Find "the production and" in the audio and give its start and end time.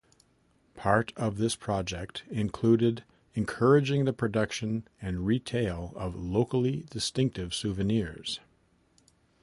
4.05-5.27